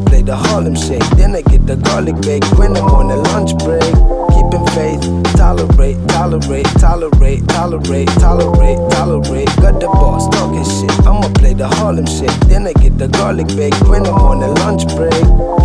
[0.00, 1.04] the Harlem Shake.
[1.16, 3.82] Then I get the garlic bake when I'm on a lunch break.
[4.32, 5.02] Keeping faith,
[5.36, 9.50] tolerate, tolerate, tolerate, tolerate, tolerate, tolerate.
[9.60, 10.90] Got the boss talking shit.
[11.06, 12.32] I'ma play the Harlem shit.
[12.48, 15.12] Then I get the garlic bake when I'm on a lunch break.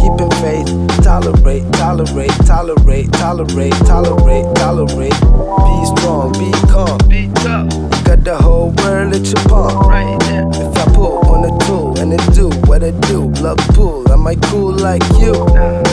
[0.03, 0.67] Keeping faith,
[1.03, 5.19] tolerate, tolerate, tolerate, tolerate, tolerate, tolerate.
[5.63, 9.87] Be strong, be calm, Be tough, you got the whole world at your palm.
[9.87, 10.47] right there.
[10.51, 14.41] If I pull on the tool and it do what it do, blood pool, am
[14.41, 15.86] cool like you?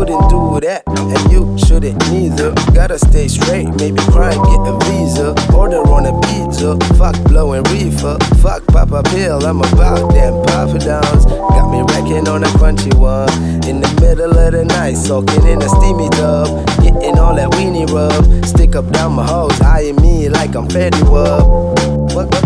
[0.00, 2.54] Wouldn't do that, and you shouldn't neither.
[2.72, 5.34] Gotta stay straight, maybe cry, get a visa.
[5.54, 8.16] Order on a pizza, fuck blowing reefer.
[8.40, 11.26] Fuck pop a Pill, I'm about them papadums.
[11.26, 13.28] Got me wrecking on a crunchy one.
[13.68, 16.48] In the middle of the night, soaking in a steamy tub.
[16.82, 18.46] Getting all that weenie rub.
[18.46, 21.74] Stick up down my hose, eyeing me like I'm Fetty wel-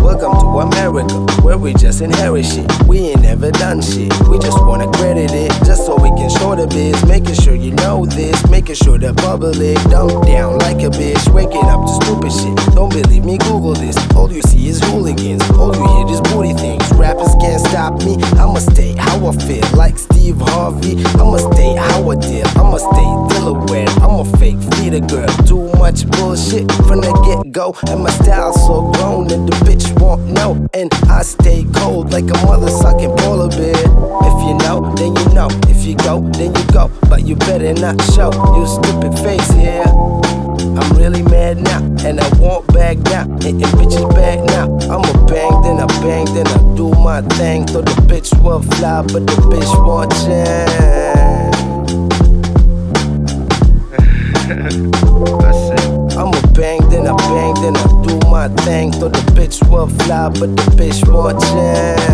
[0.02, 2.70] Welcome to America, where we just inherit shit.
[2.86, 4.12] We ain't never done shit.
[4.28, 5.73] We just wanna credit it, just
[8.74, 11.32] making sure the bubble it dump down like a bitch.
[11.32, 12.74] Waking up to stupid shit.
[12.74, 13.96] Don't believe me, Google this.
[14.14, 16.82] All you see is hooligans, all you hear is booty things.
[16.94, 18.16] Rappers can't stop me.
[18.38, 20.96] I'ma stay how I feel, like Steve Harvey.
[21.20, 22.46] I'ma stay how I deal.
[22.58, 23.88] I'ma stay Delaware.
[24.02, 25.28] I'm a fake feeder girl.
[25.46, 29.86] Too much bullshit from the get go, and my style so grown that the bitch
[30.00, 30.66] won't know.
[30.74, 33.43] And I stay cold like a mother sucking polar
[35.84, 36.90] If you go, then you go.
[37.10, 39.84] But you better not show your stupid face here.
[39.84, 43.32] I'm really mad now, and I won't back down.
[43.42, 44.64] Hitting bitches back now.
[44.88, 47.66] I'ma bang, then I bang, then I do my thing.
[47.66, 50.64] Thought the bitch will fly, but the bitch won't change.
[55.42, 56.16] that's it.
[56.16, 58.90] I'ma bang, then I bang, then I do my thing.
[58.90, 62.13] Thought the bitch will fly, but the bitch won't change.